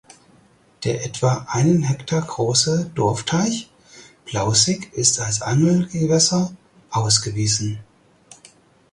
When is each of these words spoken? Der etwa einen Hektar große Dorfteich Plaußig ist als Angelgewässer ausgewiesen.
Der 0.83 1.05
etwa 1.05 1.45
einen 1.47 1.83
Hektar 1.83 2.23
große 2.23 2.89
Dorfteich 2.95 3.69
Plaußig 4.25 4.91
ist 4.93 5.19
als 5.19 5.43
Angelgewässer 5.43 6.55
ausgewiesen. 6.89 7.81